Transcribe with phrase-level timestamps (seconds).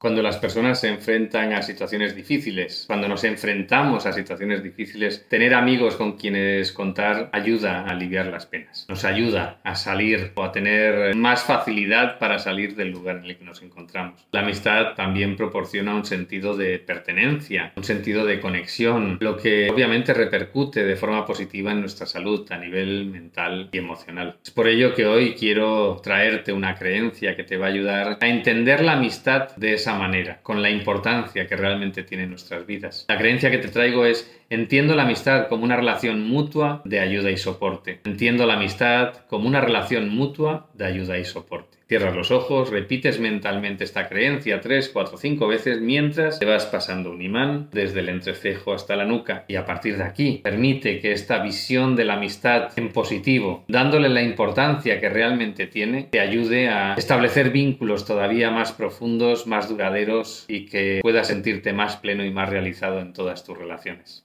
[0.00, 5.52] Cuando las personas se enfrentan a situaciones difíciles, cuando nos enfrentamos a situaciones difíciles, tener
[5.52, 8.86] amigos con quienes contar ayuda a aliviar las penas.
[8.88, 13.36] Nos ayuda a salir o a tener más facilidad para salir del lugar en el
[13.36, 14.26] que nos encontramos.
[14.32, 20.14] La amistad también proporciona un sentido de pertenencia, un sentido de conexión, lo que obviamente
[20.14, 24.38] repercute de forma positiva en nuestra salud a nivel mental y emocional.
[24.42, 28.28] Es por ello que hoy quiero traerte una creencia que te va a ayudar a
[28.28, 33.04] entender la amistad de esa manera, con la importancia que realmente tiene en nuestras vidas.
[33.08, 37.30] La creencia que te traigo es Entiendo la amistad como una relación mutua de ayuda
[37.30, 38.00] y soporte.
[38.04, 41.69] Entiendo la amistad como una relación mutua de ayuda y soporte.
[41.90, 47.10] Cierras los ojos, repites mentalmente esta creencia tres, cuatro, cinco veces mientras te vas pasando
[47.10, 51.10] un imán desde el entrecejo hasta la nuca y a partir de aquí permite que
[51.10, 56.68] esta visión de la amistad en positivo, dándole la importancia que realmente tiene, te ayude
[56.68, 62.30] a establecer vínculos todavía más profundos, más duraderos y que puedas sentirte más pleno y
[62.30, 64.18] más realizado en todas tus relaciones.